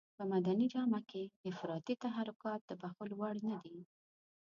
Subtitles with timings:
[0.17, 3.79] په مدني جامه کې افراطي تحرکات د بښلو وړ نه دي.